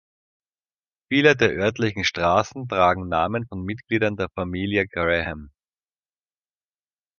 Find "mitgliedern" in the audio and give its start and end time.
3.63-4.15